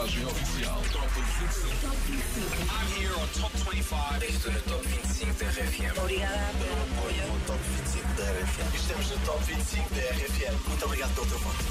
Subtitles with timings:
[0.00, 0.82] contagem oficial.
[0.92, 1.80] Top 25.
[1.82, 2.70] Top 25.
[2.70, 4.24] I'm here on Top 25.
[4.24, 5.98] Estou no Top 25 da RFM.
[5.98, 7.26] Obrigada pelo apoio.
[7.26, 8.74] No Top 25 da RFM.
[8.76, 10.68] Estamos no Top 25 da RFM.
[10.68, 11.64] Muito obrigado pelo teu voto.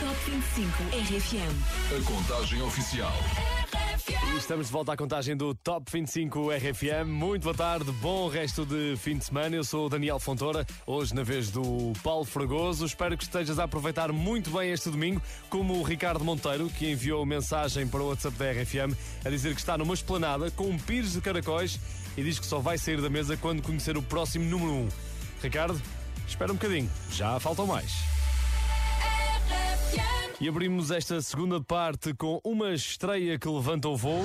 [0.00, 1.52] Top 25 RFM.
[1.96, 3.14] A contagem oficial.
[4.36, 7.06] Estamos de volta à contagem do Top 25 RFM.
[7.06, 9.54] Muito boa tarde, bom resto de fim de semana.
[9.54, 12.84] Eu sou o Daniel Fontoura, hoje na vez do Paulo Fragoso.
[12.84, 17.24] Espero que estejas a aproveitar muito bem este domingo, como o Ricardo Monteiro, que enviou
[17.26, 21.12] mensagem para o WhatsApp da RFM a dizer que está numa esplanada com um pires
[21.12, 21.78] de caracóis
[22.16, 24.88] e diz que só vai sair da mesa quando conhecer o próximo número 1.
[25.42, 25.80] Ricardo,
[26.26, 28.20] espera um bocadinho, já faltam mais.
[30.40, 34.24] E abrimos esta segunda parte com uma estreia que levanta o voo.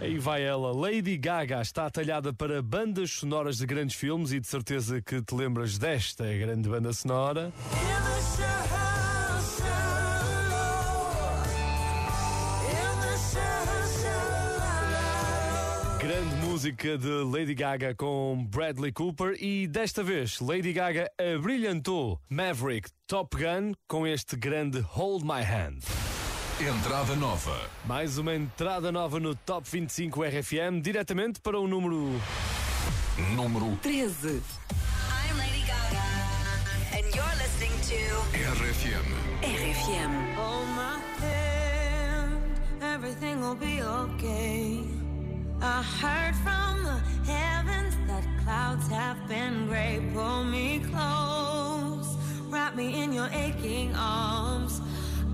[0.00, 4.46] Aí vai ela, Lady Gaga está atalhada para bandas sonoras de grandes filmes e de
[4.46, 7.52] certeza que te lembras desta grande banda sonora.
[16.60, 23.34] Música de Lady Gaga com Bradley Cooper e desta vez Lady Gaga abrilhantou Maverick Top
[23.34, 25.78] Gun com este grande Hold My Hand.
[26.60, 27.58] Entrada nova.
[27.86, 32.10] Mais uma entrada nova no Top 25 RFM, diretamente para o número.
[33.34, 34.28] Número 13.
[34.28, 36.04] I'm Lady Gaga,
[36.92, 37.96] and you're listening to
[38.36, 39.06] RFM.
[39.40, 40.34] RFM.
[40.36, 42.42] Hold my hand,
[42.82, 44.69] everything will be okay.
[53.50, 54.80] Aching arms.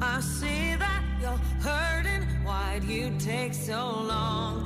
[0.00, 2.23] I see that you're hurting.
[2.45, 4.66] Why'd you take so long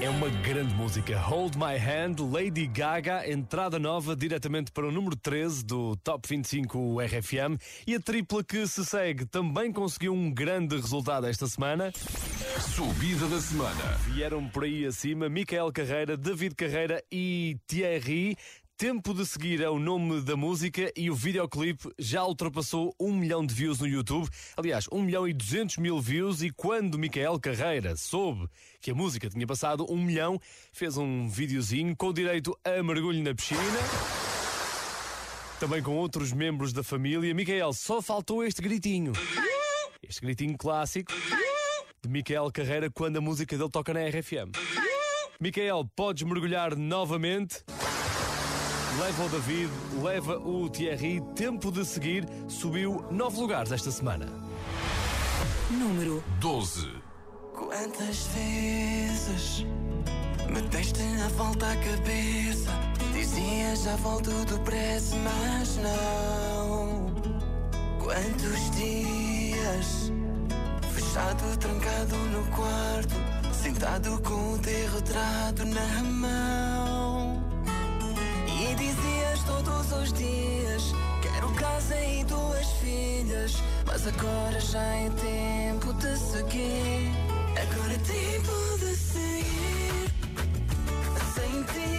[0.00, 1.18] É uma grande música.
[1.18, 7.00] Hold My Hand, Lady Gaga, entrada nova diretamente para o número 13 do Top 25
[7.00, 7.58] RFM.
[7.86, 11.92] E a tripla que se segue também conseguiu um grande resultado esta semana.
[12.74, 13.98] Subida da semana.
[14.06, 18.36] Vieram por aí acima Micael Carreira, David Carreira e Thierry.
[18.78, 23.44] Tempo de seguir é o nome da música e o videoclipe já ultrapassou um milhão
[23.44, 24.28] de views no YouTube.
[24.56, 26.42] Aliás, um milhão e duzentos mil views.
[26.42, 28.48] E quando Micael Carreira soube
[28.80, 30.40] que a música tinha passado um milhão,
[30.72, 33.60] fez um videozinho com direito a mergulho na piscina.
[35.58, 37.34] Também com outros membros da família.
[37.34, 39.12] Micael, só faltou este gritinho.
[40.00, 41.12] Este gritinho clássico
[42.00, 44.52] de Micael Carreira quando a música dele toca na RFM.
[45.40, 47.64] Micael, podes mergulhar novamente?
[48.98, 49.70] Leva o David,
[50.02, 51.20] leva o Thierry.
[51.36, 54.26] Tempo de seguir, subiu nove lugares esta semana.
[55.70, 56.90] Número 12.
[57.54, 59.64] Quantas vezes
[60.52, 62.72] me deste a volta à cabeça?
[63.12, 67.14] Dizia já volto depressa, mas não.
[68.00, 70.12] Quantos dias
[70.92, 73.14] fechado, trancado no quarto,
[73.52, 77.37] sentado com o teu retrato na mão?
[78.78, 83.60] Dizias todos os dias: Quero casa e duas filhas.
[83.84, 87.10] Mas agora já é tempo de seguir.
[87.60, 90.08] Agora é tempo de seguir.
[91.34, 91.92] Sem ti,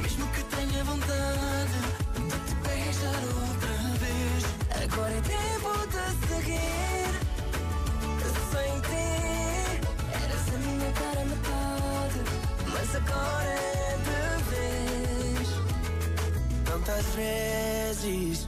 [0.00, 1.78] mesmo que tenha vontade
[2.14, 4.44] de te beijar outra vez.
[4.84, 7.10] Agora é tempo de seguir.
[8.52, 9.08] Sem ti,
[10.12, 12.20] eras a minha cara metade.
[12.72, 13.59] Mas agora é
[17.00, 18.46] Tantas vezes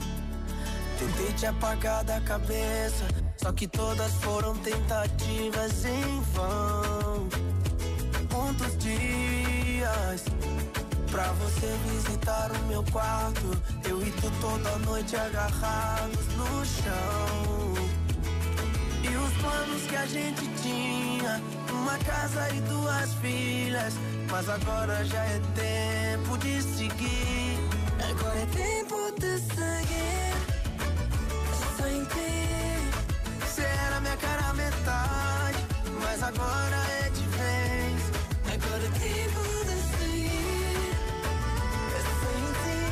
[0.99, 3.03] tentei te apagar da cabeça,
[3.37, 7.27] só que todas foram tentativas em vão.
[8.31, 10.25] Quantos dias
[11.09, 13.59] pra você visitar o meu quarto?
[13.89, 17.73] Eu e tu toda noite agarrados no chão.
[19.01, 21.41] E os planos que a gente tinha,
[21.71, 23.95] uma casa e duas filhas.
[24.29, 27.42] Mas agora já é tempo de seguir.
[28.43, 30.33] É tempo de seguir.
[31.77, 32.35] Sem ti,
[33.39, 35.59] você era minha cara metade.
[36.01, 36.75] Mas agora
[37.05, 38.01] é de vez.
[38.53, 40.91] Agora é tempo de seguir.
[42.19, 42.83] Sem ti,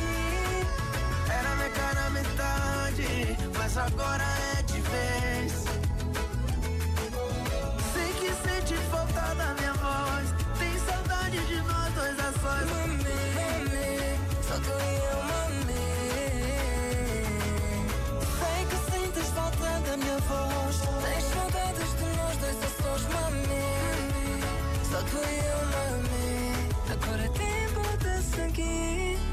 [1.30, 3.36] era minha cara metade.
[3.58, 4.24] Mas agora
[4.58, 5.41] é de vez.
[19.92, 20.80] Da minha voz.
[21.04, 23.46] Tens saudades de nós dois a sós, mami.
[24.90, 26.32] Só tu e eu, mami.
[26.90, 29.31] Agora é tempo de seguir.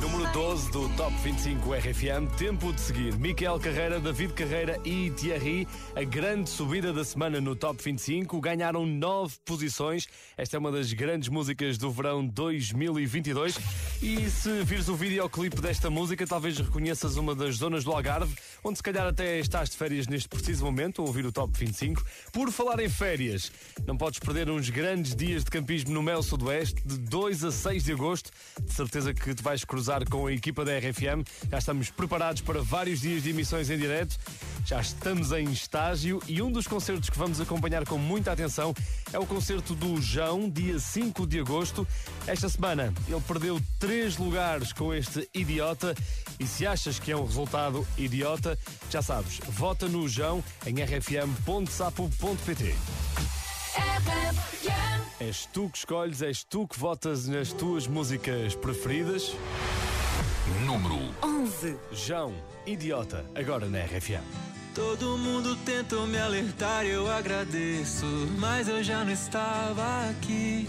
[0.00, 2.36] Número 12 do Top 25 RFM.
[2.38, 3.18] Tempo de seguir.
[3.18, 5.66] Micael Carreira, David Carreira e Thierry.
[5.96, 8.40] A grande subida da semana no Top 25.
[8.40, 10.06] Ganharam nove posições.
[10.36, 13.58] Esta é uma das grandes músicas do verão 2022.
[14.00, 18.76] E se vires o videoclipe desta música, talvez reconheças uma das zonas do Algarve, onde
[18.78, 22.04] se calhar até estás de férias neste preciso momento, a ouvir o Top 25.
[22.32, 23.50] Por falar em férias,
[23.84, 27.82] não podes perder uns grandes dias de campismo no Mel Sudoeste, de 2 a 6
[27.82, 28.30] de agosto.
[28.62, 31.24] De certeza que te vais cruzar com a equipa da RFM.
[31.50, 34.16] Já estamos preparados para vários dias de emissões em direto.
[34.64, 38.74] Já estamos em estágio e um dos concertos que vamos acompanhar com muita atenção
[39.12, 41.86] é o concerto do João, dia 5 de agosto.
[42.26, 45.94] Esta semana ele perdeu três lugares com este idiota
[46.38, 48.58] e se achas que é um resultado idiota,
[48.90, 52.74] já sabes, vota no João em rfm.sapo.pt.
[55.20, 59.34] És tu que escolhes, és tu que votas nas tuas músicas preferidas.
[60.64, 61.76] Número 11.
[61.92, 62.34] João,
[62.66, 64.22] idiota, agora na RFM.
[64.74, 68.06] Todo mundo tentou me alertar, eu agradeço,
[68.38, 70.68] mas eu já não estava aqui.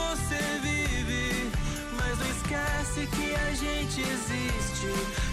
[0.00, 1.50] você vive.
[1.96, 4.86] Mas não esquece que a gente existe.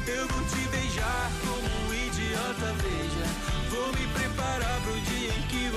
[0.08, 3.26] Eu vou te beijar como um idiota, veja.
[3.70, 4.74] Vou me preparar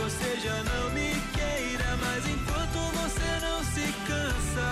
[0.06, 1.96] você já não me queira.
[2.00, 4.68] Mas enquanto você não se cansa,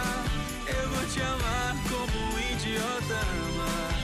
[0.66, 4.03] eu vou te amar como um idiota ama.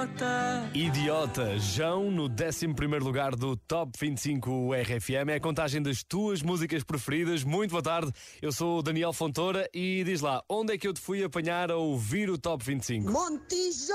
[0.00, 0.70] idiota.
[0.74, 2.66] Idiota, João no 11
[3.02, 5.28] lugar do Top 25 RFM.
[5.30, 7.44] É a contagem das tuas músicas preferidas.
[7.44, 10.94] Muito boa tarde, eu sou o Daniel Fontoura e diz lá, onde é que eu
[10.94, 13.10] te fui apanhar a ouvir o Top 25?
[13.10, 13.92] Montijo!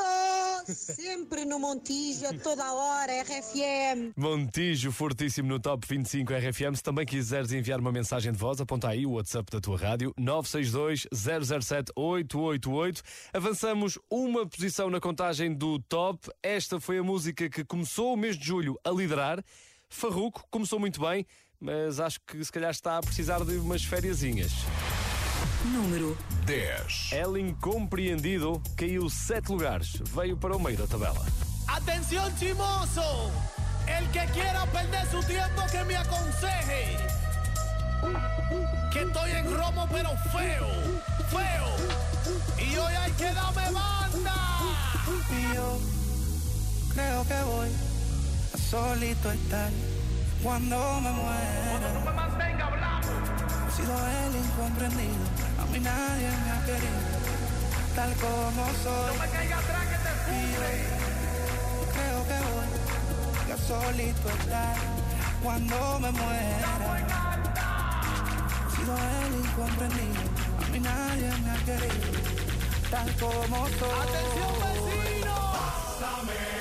[0.67, 4.13] Sempre no Montijo, a toda a hora, RFM.
[4.17, 6.75] Montijo, fortíssimo no Top 25 RFM.
[6.75, 10.11] Se também quiseres enviar uma mensagem de voz, aponta aí o WhatsApp da tua rádio,
[10.17, 13.01] 962 007 888.
[13.31, 15.94] Avançamos uma posição na contagem do Top.
[16.43, 19.41] Esta foi a música que começou o mês de julho a liderar.
[19.89, 21.25] Farruco começou muito bem,
[21.57, 24.51] mas acho que se calhar está a precisar de umas fériasinhas.
[25.63, 27.13] Número 10.
[27.13, 31.25] El Incompreendido caiu sete lugares, veio para o meio da tabela.
[31.65, 33.31] Atención chimoso,
[33.87, 36.97] el que quiera perder su tiempo que me aconseje.
[38.91, 40.67] Que estoy en romo pero feo,
[41.29, 42.67] feo.
[42.69, 44.94] Y hoy hay que darme banda.
[45.07, 45.79] Y yo
[46.95, 47.69] creo que voy
[48.53, 49.71] a solito estar
[50.41, 52.13] cuando me muera.
[52.15, 53.09] Mantenga blanco.
[53.67, 55.25] He sido el incomprendido,
[55.61, 57.01] a mí nadie me ha querido,
[57.95, 59.19] tal como soy.
[59.19, 60.11] Me caiga atrás que te
[60.53, 60.59] yo
[61.93, 64.75] creo que voy a solito estar
[65.43, 66.69] cuando me muera.
[68.65, 70.21] He sido el incomprendido,
[70.63, 72.44] a mí nadie me ha querido,
[72.89, 73.89] tal como soy.
[74.01, 75.35] Atención vecino.
[76.25, 76.54] Que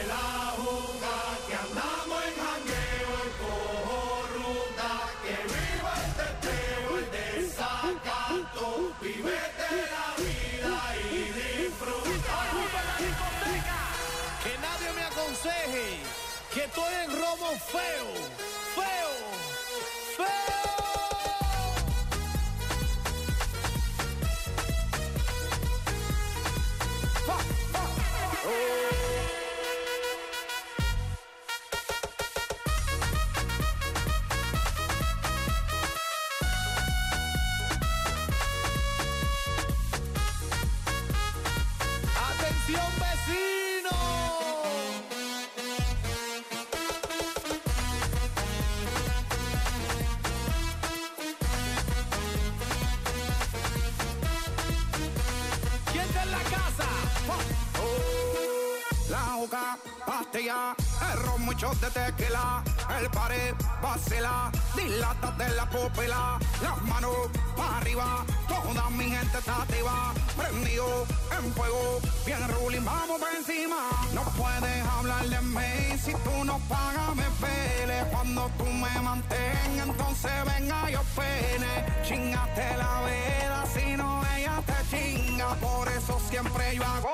[61.54, 62.64] muchos de tequila,
[62.98, 67.14] el pared, vacila, dilata de la pupila, las manos
[67.56, 71.06] para arriba, toda mi gente está activa, prendido
[71.38, 76.58] en fuego, bien ruling, vamos por encima, no puedes hablar de mí, si tú no
[76.68, 83.96] pagas me pele, cuando tú me mantengas, entonces venga yo pene, chingate la vela, si
[83.96, 87.13] no ella te chinga, por eso siempre yo hago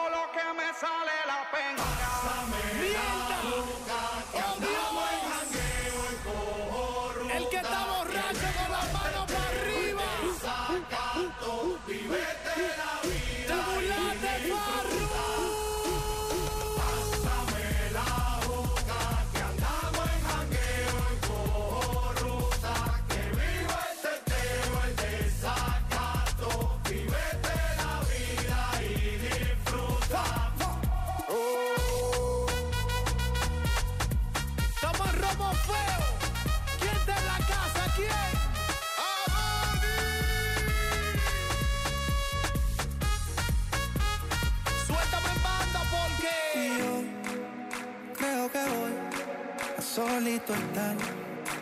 [50.21, 50.97] solito estar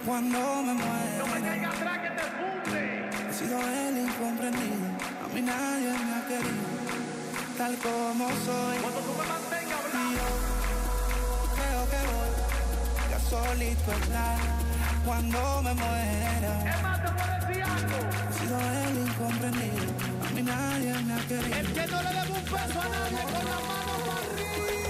[0.04, 1.24] cuando me muera.
[3.28, 4.88] He sido el incomprendido,
[5.24, 6.66] a mí nadie me ha querido,
[7.56, 8.76] tal como soy.
[9.94, 10.28] Y yo
[11.54, 14.38] creo que voy a solito estar
[15.06, 16.52] cuando me muera.
[18.28, 19.86] He sido el incomprendido,
[20.26, 21.56] a mí nadie me ha querido.
[21.58, 24.87] El que no le debe un peso a nadie con la mano para arriba.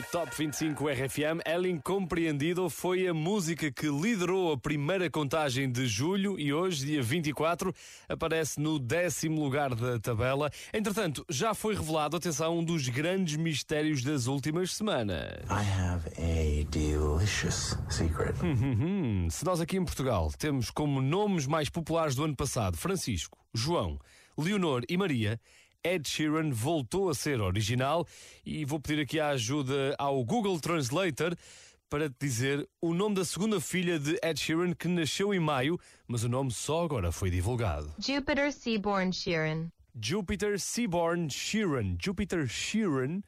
[0.00, 5.86] No Top 25 RFM, El Incompreendido foi a música que liderou a primeira contagem de
[5.86, 7.74] julho e hoje, dia 24,
[8.08, 10.50] aparece no décimo lugar da tabela.
[10.72, 15.34] Entretanto, já foi revelado, atenção, um dos grandes mistérios das últimas semanas.
[15.50, 18.34] I have a delicious secret.
[18.42, 23.38] Hum, se nós aqui em Portugal temos como nomes mais populares do ano passado Francisco,
[23.52, 23.98] João,
[24.38, 25.38] Leonor e Maria,
[25.82, 28.06] Ed Sheeran voltou a ser original
[28.44, 31.34] e vou pedir aqui a ajuda ao Google Translator
[31.88, 35.78] para te dizer o nome da segunda filha de Ed Sheeran que nasceu em maio,
[36.06, 37.92] mas o nome só agora foi divulgado.
[37.98, 39.68] Jupiter Seaborn Sheeran.
[40.00, 41.96] Jupiter Seaborn Sheeran.
[42.00, 43.22] Jupiter Sheeran.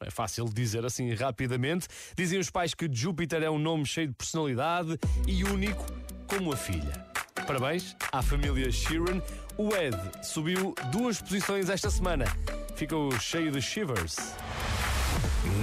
[0.00, 1.88] É fácil dizer assim rapidamente.
[2.16, 5.84] Dizem os pais que Jupiter é um nome cheio de personalidade e único
[6.26, 7.04] como a filha.
[7.46, 9.20] Parabéns à família Sheeran.
[9.58, 12.26] O Ed subiu duas posições esta semana.
[12.74, 14.16] Ficou cheio de shivers.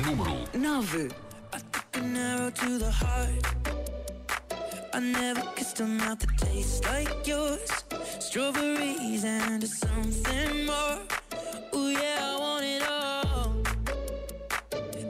[0.06, 1.10] Número 9.
[1.94, 3.64] An arrow to the heart.
[4.96, 7.70] I never kissed a mouth that tastes like yours.
[8.20, 11.00] Strawberries and something more.
[11.76, 13.56] Ooh, yeah, I want it all.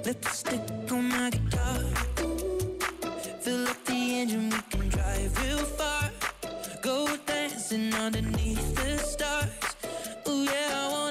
[0.06, 0.73] Lipstick
[7.74, 9.50] dancing underneath the stars.
[10.28, 11.03] Ooh, yeah,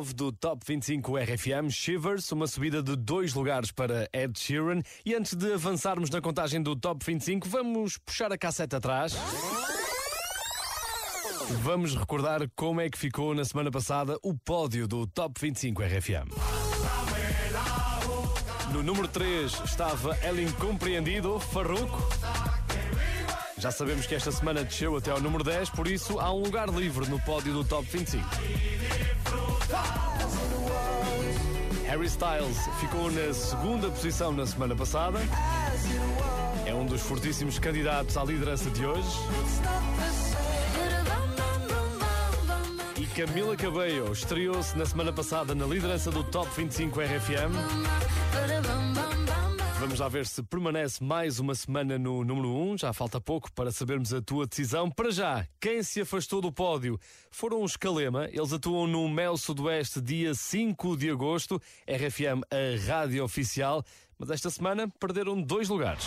[0.00, 4.80] 9 do Top 25 RFM, Shivers, uma subida de dois lugares para Ed Sheeran.
[5.04, 9.14] E antes de avançarmos na contagem do Top 25, vamos puxar a cassete atrás.
[11.62, 16.30] Vamos recordar como é que ficou na semana passada o pódio do Top 25 RFM.
[18.72, 22.08] No número 3 estava El Incompreendido, Farruco.
[23.58, 26.70] Já sabemos que esta semana desceu até ao número 10, por isso há um lugar
[26.70, 28.24] livre no pódio do Top 25.
[31.86, 35.18] Harry Styles ficou na segunda posição na semana passada.
[36.64, 39.08] É um dos fortíssimos candidatos à liderança de hoje.
[42.96, 49.19] E Camila Cabello estreou-se na semana passada na liderança do Top 25 RFM.
[49.90, 52.78] Vamos lá ver se permanece mais uma semana no número 1.
[52.78, 54.88] Já falta pouco para sabermos a tua decisão.
[54.88, 56.96] Para já, quem se afastou do pódio
[57.28, 58.28] foram os Calema.
[58.32, 61.60] Eles atuam no Mel Sudoeste dia 5 de agosto.
[61.88, 63.84] RFM, a rádio oficial.
[64.16, 66.04] Mas esta semana perderam dois lugares.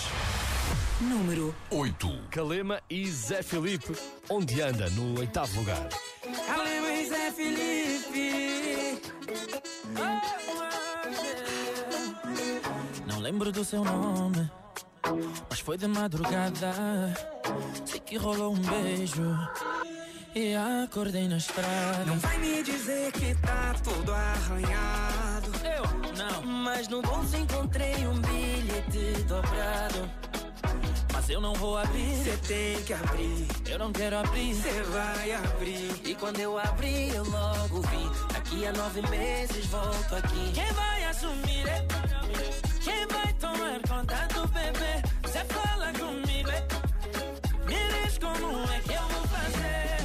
[1.02, 2.28] Número 8.
[2.32, 3.94] Calema e Zé Felipe,
[4.30, 5.90] onde anda no oitavo lugar.
[13.24, 14.52] Lembro do seu nome,
[15.50, 16.74] mas foi de madrugada.
[17.86, 19.24] Sei que rolou um beijo
[20.36, 22.04] e acordei na estrada.
[22.06, 25.52] Não vai me dizer que tá tudo arranhado.
[25.64, 30.10] Eu não, Mas no bolso encontrei um bilhete dobrado.
[31.14, 32.16] mas eu não vou abrir.
[32.24, 34.54] Cê tem que abrir, Eu não quero abrir.
[34.56, 36.02] cê vai abrir.
[36.04, 38.34] E quando eu abri, eu logo vi.
[38.34, 40.52] Daqui a nove meses volto aqui.
[40.54, 41.66] Quem vai assumir?
[41.70, 42.73] é?
[42.84, 45.02] Quem vai tomar conta do bebê?
[45.24, 46.68] Você fala comigo, é?
[47.66, 49.98] Me diz como é que eu vou fazer?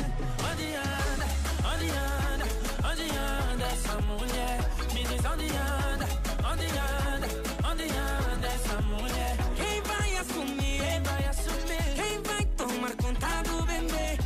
[0.48, 1.26] Onde anda?
[1.72, 2.46] Onde anda?
[2.88, 4.58] Onde anda essa mulher?
[4.94, 6.06] Me diz onde anda?
[6.50, 7.28] Onde anda?
[7.68, 9.36] Onde anda essa mulher?
[9.56, 10.78] Quem vai assumir?
[10.80, 11.94] Quem vai assumir?
[11.96, 14.18] Quem vai tomar conta do bebê?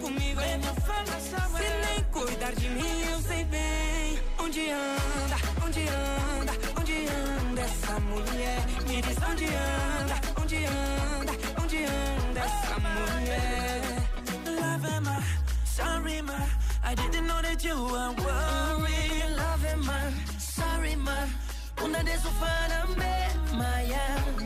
[0.00, 0.40] Comigo.
[0.40, 4.20] Vem me fala essa Se nem cuidar de mim, eu sei bem.
[4.38, 5.36] Onde anda?
[5.64, 6.65] Onde anda?
[7.66, 8.60] Essa mulher?
[8.86, 10.16] Me diz onde anda?
[10.40, 11.32] Onde anda?
[11.62, 13.82] Onde anda essa mulher?
[14.60, 15.22] Love I?
[15.64, 16.38] Sorry, ma.
[16.84, 19.36] I didn't know that you were worried.
[19.36, 21.28] Love man, sorry man.
[21.82, 22.30] Una de su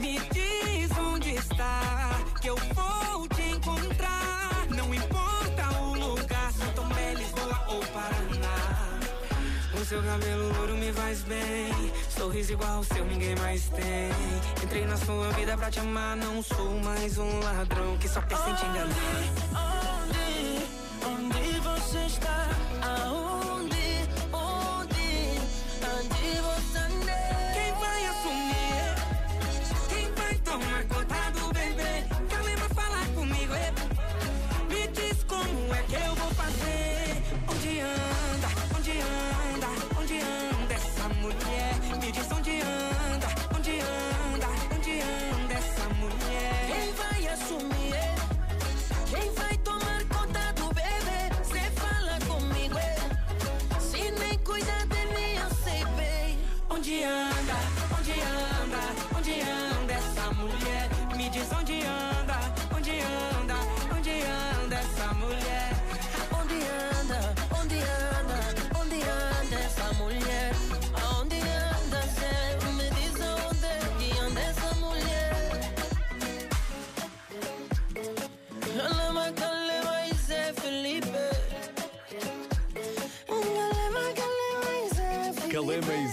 [0.01, 4.67] Me diz onde está, que eu vou te encontrar.
[4.71, 8.99] Não importa o lugar, se Tomé, Lisboa ou Paraná.
[9.75, 11.93] O seu cabelo louro me faz bem.
[12.21, 14.11] Sorriso igual ao seu, ninguém mais tem.
[14.63, 16.15] Entrei na sua vida pra te amar.
[16.19, 19.50] Não sou mais um ladrão que só pensa em te.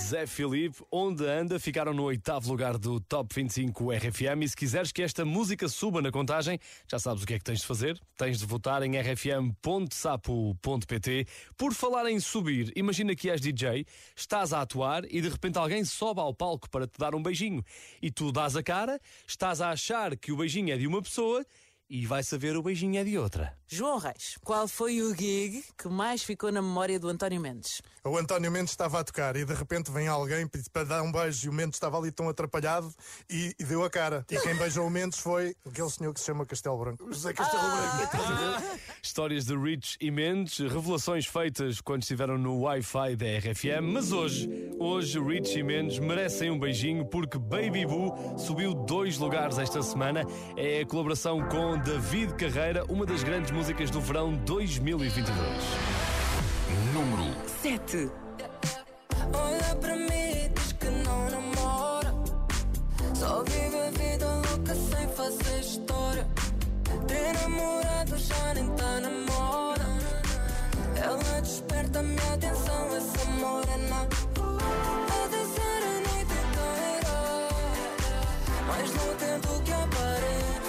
[0.08, 4.42] Zé Felipe, onde anda, ficaram no oitavo lugar do Top 25 RFM.
[4.42, 6.58] E se quiseres que esta música suba na contagem,
[6.90, 8.00] já sabes o que é que tens de fazer.
[8.18, 9.68] Tens de votar em rfm.sapo.pt.
[11.58, 15.84] Por falar em subir, imagina que és DJ, estás a atuar e de repente alguém
[15.84, 17.62] sobe ao palco para te dar um beijinho.
[18.02, 21.46] E tu dás a cara, estás a achar que o beijinho é de uma pessoa
[21.90, 23.54] e vai saber o beijinho é de outra.
[23.68, 27.82] João Reis, qual foi o gig que mais ficou na memória do António Mendes?
[28.04, 31.12] O António Mendes estava a tocar e de repente vem alguém pedir para dar um
[31.12, 32.90] beijo e o Mendes estava ali tão atrapalhado
[33.30, 34.26] e, e deu a cara.
[34.32, 37.06] E quem beijou o Mendes foi aquele senhor que se chama Castelo Branco.
[37.12, 38.04] José Castelo Branco.
[38.04, 38.80] Estás a ver?
[39.04, 43.84] Histórias de Rich e Mendes, revelações feitas quando estiveram no Wi-Fi da RFM.
[43.84, 49.58] Mas hoje, hoje Rich e Mendes merecem um beijinho porque Baby Boo subiu dois lugares
[49.58, 50.24] esta semana.
[50.56, 55.38] É a colaboração com David Carreira, uma das grandes músicas do verão 2022.
[56.94, 57.92] Número 7.
[57.92, 58.12] 7.
[59.34, 62.14] Olha pra mim e diz que não namora.
[63.14, 66.28] Só vive a vida louca sem fazer história.
[67.08, 69.86] Ter namorado já nem tá na moda.
[70.96, 74.08] Ela desperta a minha atenção, essa morena.
[75.10, 77.18] A dançar a noite inteira.
[78.68, 80.67] Mais notento que aparenta,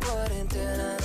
[0.00, 1.03] meus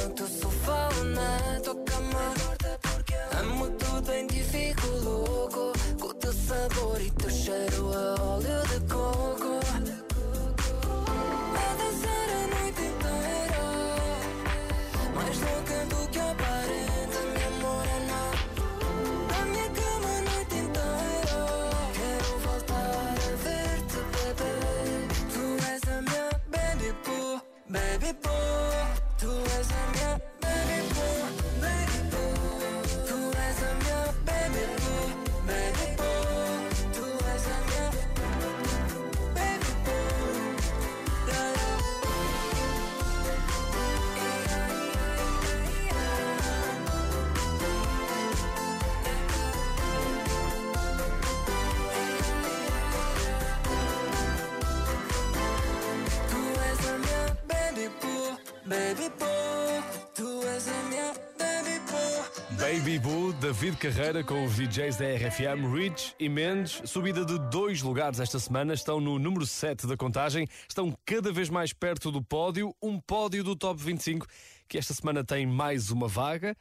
[63.70, 68.40] David Carreira com os DJs da RFM, Rich e Mendes, subida de dois lugares esta
[68.40, 73.00] semana, estão no número 7 da contagem, estão cada vez mais perto do pódio, um
[73.00, 74.26] pódio do Top 25,
[74.68, 76.58] que esta semana tem mais uma vaga,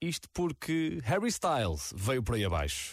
[0.00, 2.92] isto porque Harry Styles veio por aí abaixo.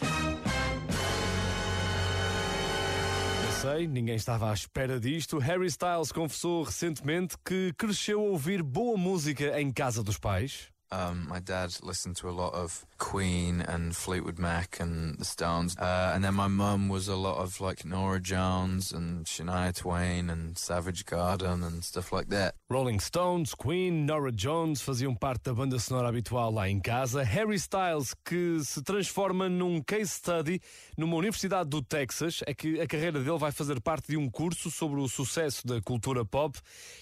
[3.62, 5.38] Sei, ninguém estava à espera disto.
[5.38, 10.70] Harry Styles confessou recentemente que cresceu a ouvir boa música em casa dos pais.
[10.92, 15.76] Um, my dad listened to a lot of Queen and Fleetwood Mac and the Stones,
[15.78, 20.30] uh, and then my mum was a lot of like Nora Jones and Shania Twain
[20.30, 22.54] and Savage Garden and stuff like that.
[22.70, 27.24] Rolling Stones, Queen, Nora Jones faziam parte da banda sonora habitual lá em casa.
[27.24, 30.62] Harry Styles, que se transforma num case study
[30.98, 34.70] numa universidade do Texas, é que a carreira dele vai fazer parte de um curso
[34.70, 36.60] sobre o sucesso da cultura pop.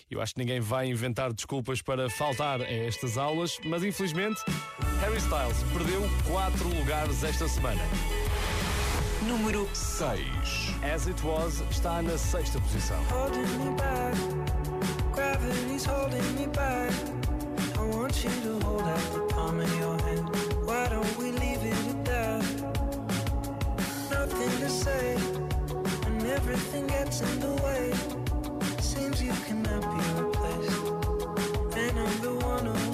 [0.09, 4.39] Eu acho que ninguém vai inventar desculpas para faltar a estas aulas, mas infelizmente
[5.01, 5.86] Harry Styles perdeu
[6.25, 7.81] quatro lugares esta semana.
[9.23, 10.75] Número 6.
[10.83, 12.97] As It Was está na sexta posição.
[13.09, 14.15] holding me back.
[15.13, 16.91] Gravity's holding me back.
[17.77, 20.29] I want you to hold out the palm of your hand.
[20.65, 22.43] Why don't we leave it at that?
[24.11, 25.15] Nothing to say,
[26.05, 27.93] and everything gets in the way.
[28.79, 30.81] Seems you cannot be replaced,
[31.77, 32.93] and I'm the one who'll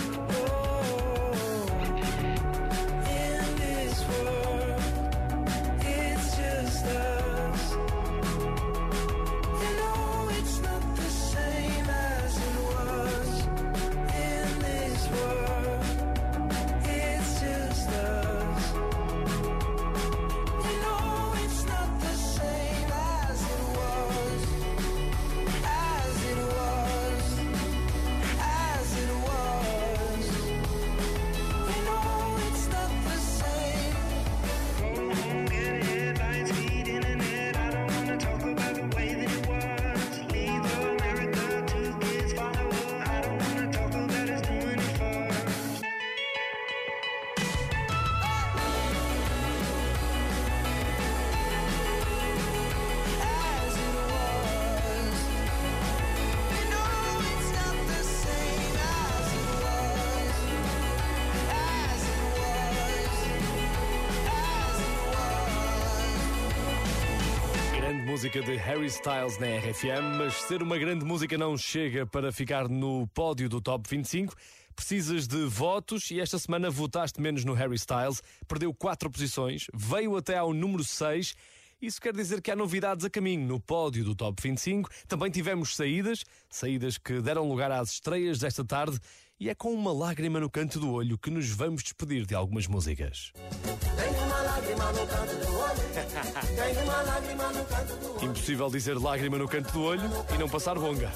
[68.21, 72.69] Música de Harry Styles na RFM, mas ser uma grande música não chega para ficar
[72.69, 74.35] no pódio do Top 25.
[74.75, 80.15] Precisas de votos e esta semana votaste menos no Harry Styles, perdeu 4 posições, veio
[80.15, 81.33] até ao número 6.
[81.81, 84.87] Isso quer dizer que há novidades a caminho no pódio do Top 25.
[85.07, 88.99] Também tivemos saídas, saídas que deram lugar às estreias desta tarde,
[89.39, 92.67] e é com uma lágrima no canto do olho que nos vamos despedir de algumas
[92.67, 93.33] músicas.
[98.21, 101.11] Impossível dizer lágrima no canto do olho e não passar bonga.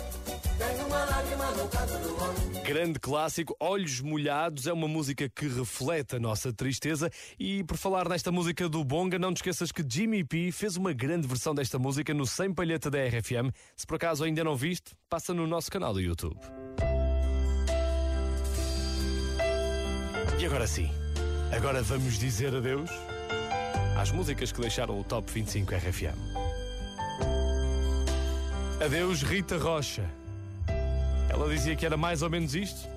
[2.65, 7.11] Grande clássico, Olhos Molhados, é uma música que reflete a nossa tristeza.
[7.37, 10.91] E por falar nesta música do Bonga, não te esqueças que Jimmy P fez uma
[10.91, 13.53] grande versão desta música no Sem Palheta da RFM.
[13.75, 16.39] Se por acaso ainda não viste, passa no nosso canal do YouTube.
[20.39, 20.89] E agora sim,
[21.51, 22.89] agora vamos dizer adeus
[23.95, 26.17] às músicas que deixaram o Top 25 RFM.
[28.83, 30.03] Adeus, Rita Rocha.
[31.29, 32.87] Ela dizia que era mais ou menos isto?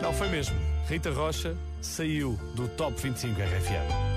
[0.00, 0.56] Não foi mesmo.
[0.88, 4.10] Rita Rocha saiu do Top 25 RFM.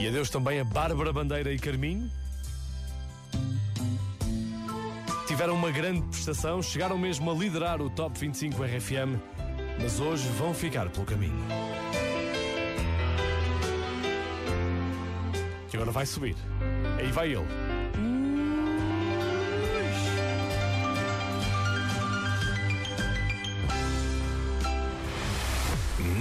[0.00, 2.10] E adeus também a Bárbara Bandeira e Carminho.
[5.26, 9.18] Tiveram uma grande prestação, chegaram mesmo a liderar o Top 25 RFM,
[9.80, 11.73] mas hoje vão ficar pelo caminho.
[15.74, 16.36] E agora vai subir.
[17.00, 17.44] Aí vai ele.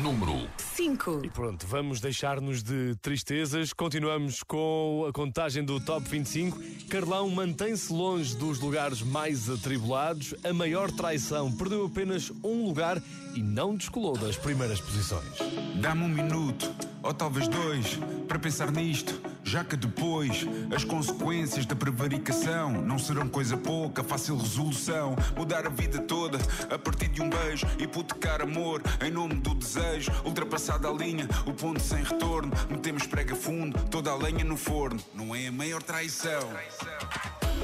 [0.01, 1.21] Número 5.
[1.23, 3.73] E pronto, vamos deixar-nos de tristezas.
[3.73, 6.59] Continuamos com a contagem do Top 25.
[6.89, 10.33] Carlão mantém-se longe dos lugares mais atribulados.
[10.43, 12.99] A maior traição perdeu apenas um lugar
[13.35, 15.37] e não descolou das primeiras posições.
[15.79, 21.75] Dá-me um minuto, ou talvez dois, para pensar nisto, já que depois as consequências da
[21.75, 25.15] prevaricação não serão coisa pouca, fácil resolução.
[25.35, 26.39] Mudar a vida toda
[26.73, 30.11] a partir de um beijo, hipotecar amor em nome do desejo.
[30.23, 32.51] Ultrapassada a linha, o ponto sem retorno.
[32.69, 34.99] Metemos prega fundo, toda a lenha no forno.
[35.13, 36.49] Não é a maior traição.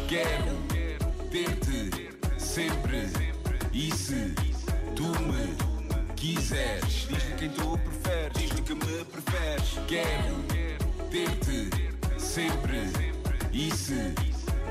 [0.07, 0.57] Quero
[1.31, 3.09] ter-te sempre.
[3.71, 4.33] E se
[4.95, 5.78] tu me
[6.19, 9.79] quiseres, diz-lhe quem tu preferes, diz-lhe que me preferes.
[9.87, 10.35] Quero
[11.09, 11.69] ter-te
[12.19, 12.91] sempre.
[13.53, 14.13] E se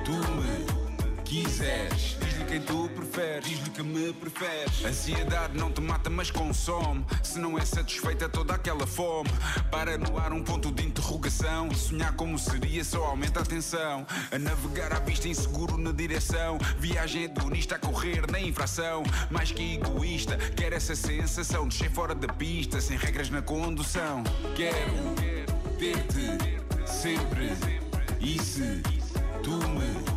[0.05, 2.17] tu me quiseres,
[2.49, 4.85] quem tu preferes, diz-lhe que me preferes.
[4.85, 7.05] Ansiedade não te mata, mas consome.
[7.23, 9.31] Se não é satisfeita toda aquela fome,
[9.71, 11.73] para no ar um ponto de interrogação.
[11.75, 14.07] Sonhar como seria só aumenta a tensão.
[14.33, 16.59] A navegar à vista inseguro na direção.
[16.79, 19.03] Viagem hedonista a correr na infração.
[19.31, 24.25] Mais que egoísta, quer essa sensação de ser fora da pista, sem regras na condução.
[24.57, 25.15] Quero
[25.79, 27.53] ter-te sempre.
[28.21, 28.83] E se
[29.43, 30.08] tu me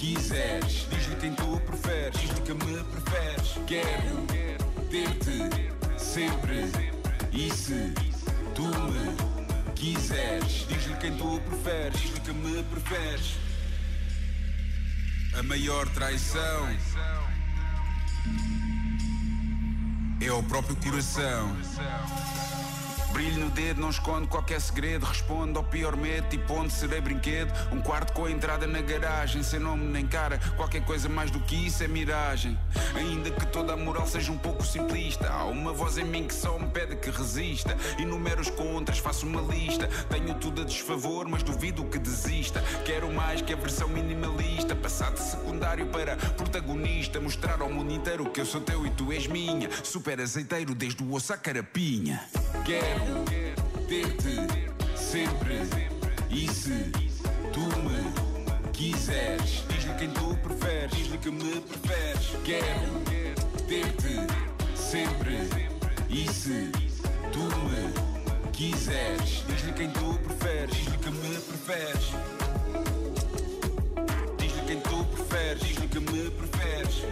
[0.00, 3.52] quiseres, diz-lhe quem tu preferes, diz-lhe que me preferes.
[3.66, 4.26] Quero
[4.90, 6.70] ter-te sempre.
[7.30, 7.92] E se
[8.54, 13.34] tu me quiseres, diz-lhe quem tu preferes, diz-lhe que me preferes.
[15.38, 16.68] A maior traição
[20.18, 21.54] é o próprio coração.
[23.12, 25.04] Brilho no dedo, não esconde qualquer segredo.
[25.04, 27.52] Responde ao pior medo, tipo onde serei brinquedo.
[27.72, 30.38] Um quarto com a entrada na garagem, sem nome nem cara.
[30.56, 32.58] Qualquer coisa mais do que isso é miragem.
[32.94, 35.28] Ainda que toda a moral seja um pouco simplista.
[35.28, 37.76] Há uma voz em mim que só me pede que resista.
[37.98, 39.88] Enumero os contras, faço uma lista.
[40.08, 42.62] Tenho tudo a desfavor, mas duvido que desista.
[42.84, 44.76] Quero mais que a versão minimalista.
[44.76, 47.20] Passar de secundário para protagonista.
[47.20, 49.68] Mostrar ao mundo inteiro que eu sou teu e tu és minha.
[49.82, 52.22] Super azeiteiro desde o osso à carapinha.
[52.64, 52.99] Quero
[53.88, 54.34] ter-te
[54.96, 55.60] sempre.
[56.30, 56.90] E se
[57.52, 62.36] tu me quiseres, diz-lhe quem tu preferes, diz-lhe que me preferes.
[62.44, 63.00] Quero
[63.66, 64.14] ter-te
[64.76, 65.38] sempre.
[66.08, 66.70] E se
[67.32, 72.12] tu me quiseres, diz-lhe quem tu preferes, diz-lhe que me preferes.
[74.38, 77.04] Diz-lhe quem tu preferes, diz-lhe que me preferes.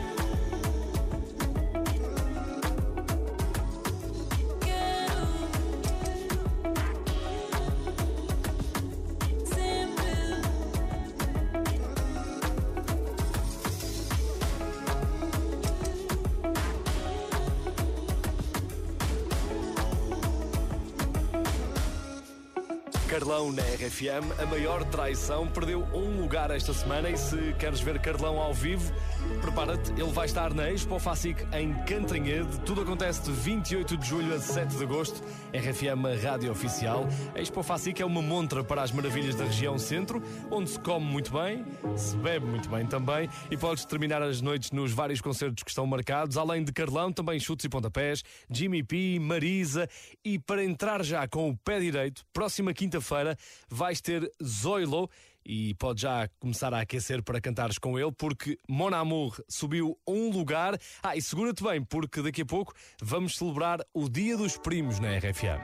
[23.49, 27.99] Carlão na RFM, a maior traição, perdeu um lugar esta semana e se queres ver
[27.99, 28.93] Carlão ao vivo,
[29.41, 32.61] Prepara-te, ele vai estar na Expo Facic em Cantanhede.
[32.67, 35.23] Tudo acontece de 28 de julho a 7 de agosto.
[35.53, 37.07] RFM Rádio Oficial.
[37.35, 41.07] A Expo Facic é uma montra para as maravilhas da região centro, onde se come
[41.07, 41.65] muito bem,
[41.97, 45.87] se bebe muito bem também e podes terminar as noites nos vários concertos que estão
[45.87, 46.37] marcados.
[46.37, 49.89] Além de Carlão, também chutes e pontapés, Jimmy P, Marisa.
[50.25, 53.37] E para entrar já com o pé direito, próxima quinta-feira
[53.71, 55.09] vais ter Zoilo
[55.49, 60.31] e pode já começar a aquecer para cantares com ele, porque Mon Amour subiu um
[60.31, 60.79] lugar.
[61.03, 65.17] Ah, e segura-te bem, porque daqui a pouco vamos celebrar o Dia dos Primos na
[65.17, 65.63] RFM.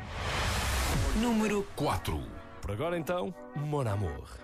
[1.20, 2.18] Número 4.
[2.62, 4.43] Por agora então, Mon Amour.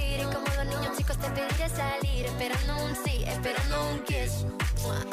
[0.71, 4.45] Niños chicos te pediré salir, esperando un sí, esperando un kiss.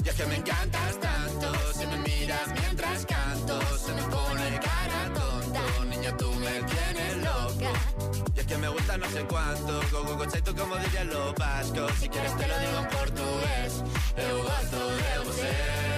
[0.04, 5.12] Y es que me encantas tanto, si me miras mientras canto, se me pone cara
[5.14, 5.84] tonto.
[5.84, 7.70] Niña, tú me tienes loca.
[8.34, 10.24] Y es que me gusta no sé cuánto, go go go
[10.56, 11.92] como dirían los vascos.
[12.00, 13.82] Si quieres te lo digo en portugués,
[14.16, 15.97] eu gosto de você.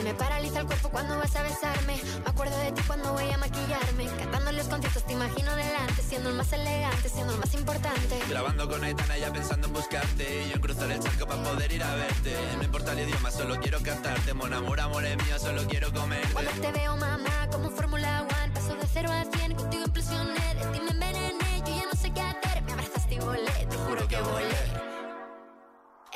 [0.00, 2.00] Se me paraliza el cuerpo cuando vas a besarme.
[2.24, 4.06] Me acuerdo de ti cuando voy a maquillarme.
[4.18, 8.18] Cantando los conciertos te imagino delante, siendo el más elegante, siendo el más importante.
[8.30, 11.72] Grabando con Aitana ya pensando en buscarte Y yo en cruzar el charco para poder
[11.72, 15.38] ir a verte No importa el idioma, solo quiero cantarte Mon amor, amor es mío,
[15.38, 18.19] solo quiero comerte Cuando te veo, mamá, como Fórmula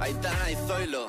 [0.00, 1.08] Aitana y Zoilo.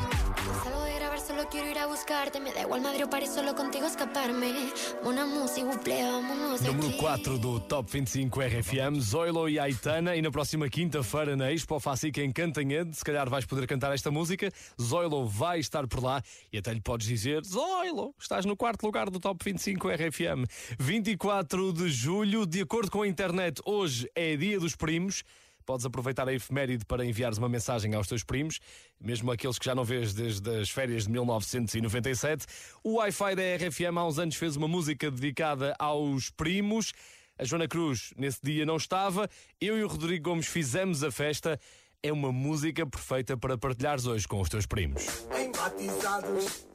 [1.41, 4.71] solo quiero ir a buscarte, me da igual Madrid o París, solo contigo escaparme.
[5.03, 6.97] Una música, buple, vámonos Número aquí.
[6.97, 10.15] 4 do Top 25 RFM, Zoilo e Aitana.
[10.15, 14.11] E na próxima quinta-feira na Expo Facic em Cantanhede, se calhar vais poder cantar esta
[14.11, 14.51] música.
[14.79, 16.21] Zoilo vai estar por lá
[16.51, 20.45] e até lhe podes dizer: Zoilo, estás no quarto lugar do Top 25 RFM.
[20.79, 25.23] 24 de julho, de acordo com a internet, hoje é dia dos primos.
[25.63, 28.59] Podes aproveitar a efeméride para enviares uma mensagem aos teus primos,
[28.99, 32.45] mesmo aqueles que já não vês desde as férias de 1997.
[32.83, 36.93] O Wi-Fi da RFM há uns anos fez uma música dedicada aos primos.
[37.37, 39.29] A Joana Cruz nesse dia não estava.
[39.59, 41.59] Eu e o Rodrigo Gomes fizemos a festa.
[42.03, 45.03] É uma música perfeita para partilhares hoje com os teus primos.
[45.37, 46.65] Em batizados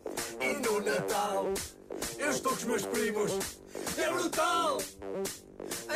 [0.41, 1.47] e no Natal
[2.17, 3.33] Eu estou com os meus primos.
[3.99, 4.79] É brutal!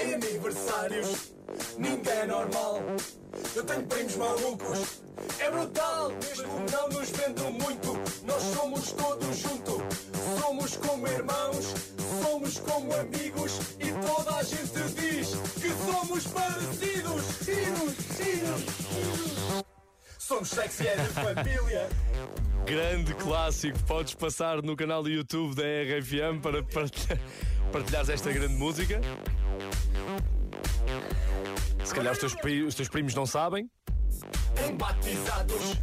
[0.01, 1.31] Em aniversários
[1.79, 2.81] Ninguém é normal.
[3.55, 5.01] Eu tenho primos malucos.
[5.39, 6.11] É brutal!
[6.11, 7.93] Mesmo não nos vendam muito
[8.27, 9.81] Nós somos todos juntos
[10.41, 11.73] Somos como irmãos
[12.21, 13.61] Somos como amigos.
[13.79, 15.29] E toda a gente diz
[15.61, 17.23] Que somos parecidos.
[17.45, 18.80] Sinos, sinos
[20.19, 21.89] Somos sexy é de família.
[22.67, 27.19] Grande clássico, podes passar no canal do YouTube da RFM para partilhar,
[27.73, 29.01] partilhares esta grande música.
[31.85, 33.69] Se calhar os teus, pri- os teus primos não sabem,
[34.69, 35.75] Em batizados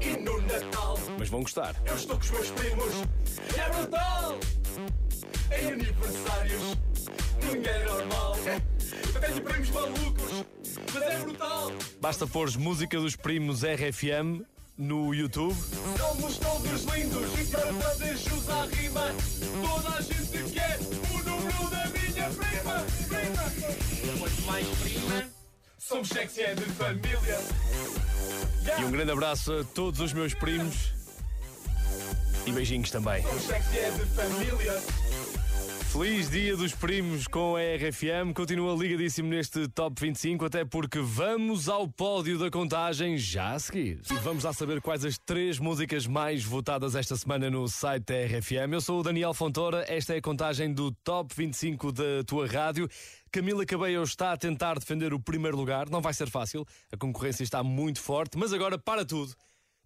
[0.00, 0.98] e no Natal.
[1.18, 1.74] Mas vão gostar.
[1.84, 2.94] Eu estou com os meus primos.
[3.58, 4.38] É brutal
[5.50, 6.62] Em aniversários.
[7.42, 8.36] Ninguém é normal
[9.14, 10.44] Eu tenho primos malucos,
[10.92, 11.72] mas é brutal.
[12.00, 14.44] Basta pôr música dos primos RFM
[14.76, 15.56] no YouTube.
[15.96, 19.14] Somos todos lindos e jus à rima,
[19.62, 22.86] toda a gente quer o número da minha prima.
[23.08, 24.18] Prima.
[24.18, 25.28] Quanto mais prima,
[25.78, 27.38] somos sexy é de família.
[28.78, 30.92] E um grande abraço a todos os meus primos.
[32.44, 33.22] E beijinhos também.
[33.22, 34.82] Somos sexy é de família.
[35.92, 38.32] Feliz Dia dos Primos com a RFM.
[38.34, 44.00] Continua ligadíssimo neste Top 25, até porque vamos ao pódio da contagem já a seguir.
[44.10, 48.14] E vamos lá saber quais as três músicas mais votadas esta semana no site da
[48.24, 48.72] RFM.
[48.72, 52.88] Eu sou o Daniel Fontoura, esta é a contagem do Top 25 da tua rádio.
[53.30, 57.42] Camila Cabello está a tentar defender o primeiro lugar, não vai ser fácil, a concorrência
[57.42, 59.34] está muito forte, mas agora, para tudo,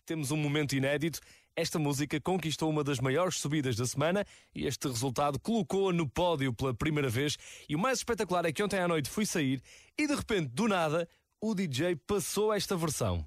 [0.05, 1.19] temos um momento inédito.
[1.59, 6.53] Esta música conquistou uma das maiores subidas da semana e este resultado colocou-a no pódio
[6.53, 7.39] pela primeira vez.
[7.67, 9.63] E o mais espetacular é que ontem à noite fui sair
[9.97, 11.09] e de repente, do nada,
[11.41, 13.27] o DJ passou esta versão.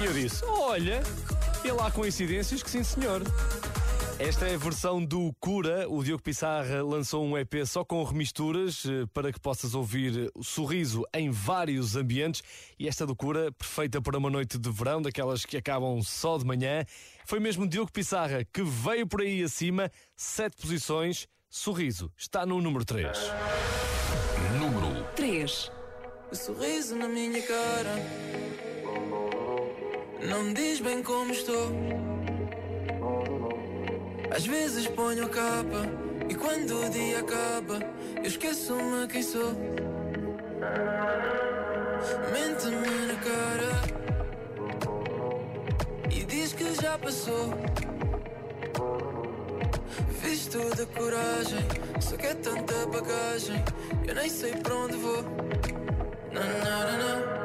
[0.00, 1.00] E eu disse: Olha,
[1.64, 3.22] e lá coincidências que sim, senhor.
[4.22, 5.88] Esta é a versão do Cura.
[5.88, 10.44] O Diogo Pissarra lançou um EP só com remisturas eh, para que possas ouvir o
[10.44, 12.40] sorriso em vários ambientes.
[12.78, 16.44] E esta do Cura, perfeita para uma noite de verão, daquelas que acabam só de
[16.44, 16.84] manhã.
[17.26, 21.26] Foi mesmo Diogo Pissarra que veio por aí acima, sete posições.
[21.50, 23.18] Sorriso está no número 3.
[24.56, 25.72] Número 3.
[26.30, 27.96] O sorriso na minha cara
[30.30, 32.11] não me diz bem como estou.
[34.34, 35.82] Às vezes ponho a capa
[36.26, 37.78] e quando o dia acaba,
[38.16, 39.52] eu esqueço-me quem sou.
[42.32, 43.72] Mente-me na cara
[46.10, 47.52] e diz que já passou.
[50.22, 51.68] Visto de coragem,
[52.00, 53.62] só que é tanta bagagem,
[54.08, 55.22] eu nem sei para onde vou.
[56.32, 57.41] Não, não, não, não.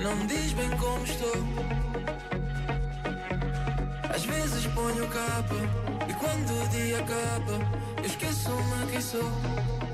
[0.00, 1.32] Não me diz bem como estou.
[4.14, 5.54] Às vezes ponho capa
[6.08, 7.52] e quando o dia acaba,
[7.98, 9.89] eu esqueço-me quem sou.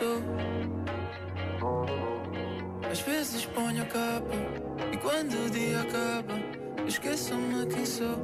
[0.00, 0.22] Estou.
[2.90, 4.34] Às vezes ponho a capa
[4.92, 6.34] e quando o dia acaba,
[6.86, 8.18] esqueço-me quem sou.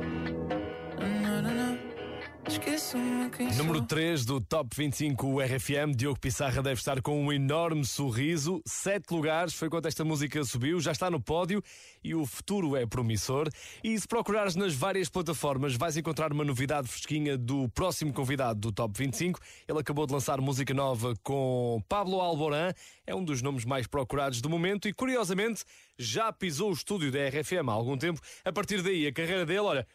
[3.56, 3.86] Número sou.
[3.86, 8.60] 3 do Top 25 RFM, Diogo Pissarra deve estar com um enorme sorriso.
[8.66, 11.62] Sete lugares foi quando esta música subiu, já está no pódio
[12.04, 13.48] e o futuro é promissor.
[13.82, 18.72] E se procurares nas várias plataformas, vais encontrar uma novidade fresquinha do próximo convidado do
[18.72, 19.40] Top 25.
[19.66, 22.74] Ele acabou de lançar música nova com Pablo Alborán,
[23.06, 25.64] é um dos nomes mais procurados do momento e, curiosamente,
[25.98, 28.20] já pisou o estúdio da RFM há algum tempo.
[28.44, 29.86] A partir daí, a carreira dele, olha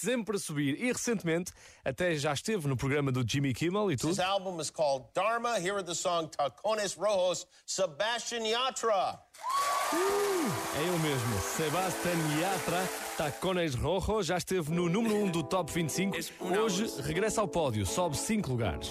[0.00, 0.80] sempre a subir.
[0.80, 1.52] E recentemente
[1.84, 4.12] até já esteve no programa do Jimmy Kimmel e tudo.
[4.12, 5.58] His album is called Dharma.
[5.58, 9.20] Here are the song Tacones Rojos, Sebastian Yatra.
[9.92, 16.16] É ele mesmo, Sebastián Yatra, Tacones Rojo, já esteve no número 1 do Top 25.
[16.40, 18.90] Hoje regressa ao pódio, sobe 5 lugares.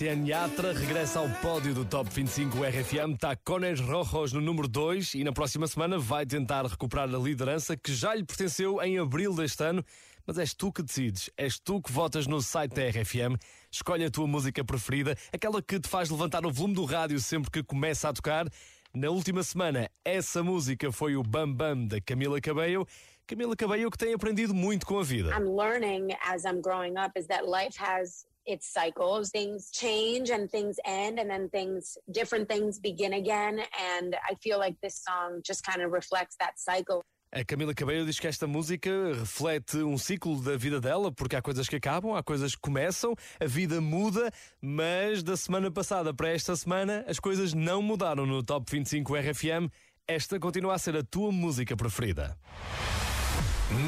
[0.00, 5.22] Sebastián Yatra regressa ao pódio do Top 25 RFM, Tacones Rojos no número 2 e
[5.22, 9.62] na próxima semana vai tentar recuperar a liderança que já lhe pertenceu em abril deste
[9.62, 9.84] ano.
[10.26, 13.36] Mas és tu que decides, és tu que votas no site da RFM,
[13.70, 17.50] escolhe a tua música preferida, aquela que te faz levantar o volume do rádio sempre
[17.50, 18.46] que começa a tocar.
[18.94, 22.88] Na última semana, essa música foi o Bam Bam da Camila Cabello.
[23.26, 25.28] Camila Cabello que tem aprendido muito com a vida.
[25.38, 29.30] I'm learning as I'm growing up is that life has its cycles.
[29.30, 33.60] Things change and things end, and then things, different things begin again.
[33.94, 37.02] And I feel like this song just kind of reflects that cycle.
[37.32, 41.40] A Camila Cabello diz que esta música reflete um ciclo da vida dela, porque há
[41.40, 46.30] coisas que acabam, há coisas que começam, a vida muda, mas da semana passada para
[46.30, 49.70] esta semana as coisas não mudaram no Top 25 RFM.
[50.08, 52.36] Esta continua a ser a tua música preferida.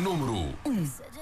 [0.05, 0.87] Número 1.
[0.87, 1.22] Said you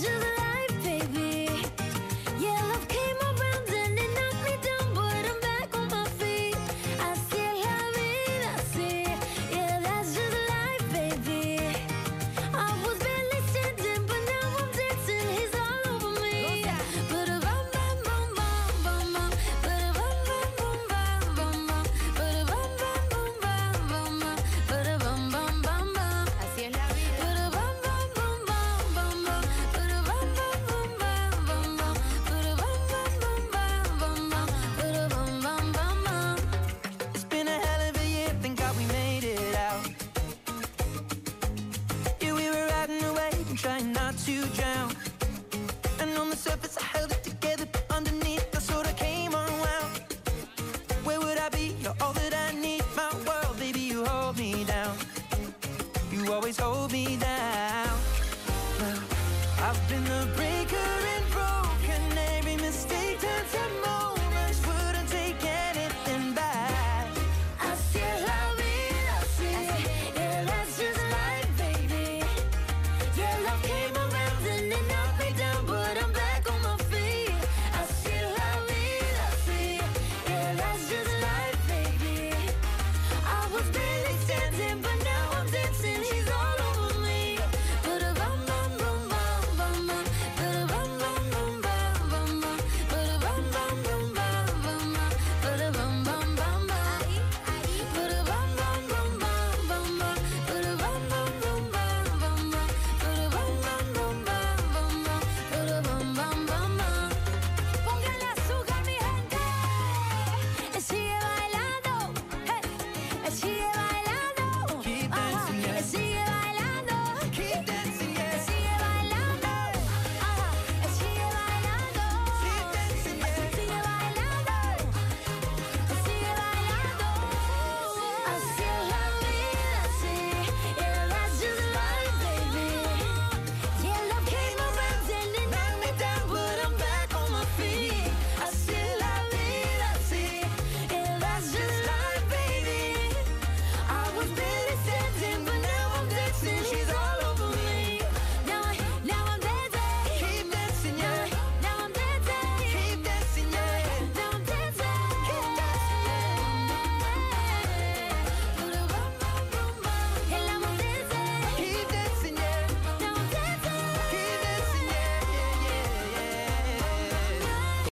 [0.00, 0.41] just